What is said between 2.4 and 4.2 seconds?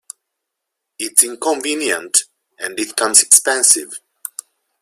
and it comes expensive.